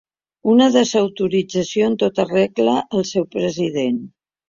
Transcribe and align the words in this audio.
Una 0.53 0.69
desautorització 0.75 1.91
en 1.91 1.99
tota 2.07 2.27
regla 2.33 2.77
al 2.83 3.09
seu 3.15 3.33
president. 3.39 4.05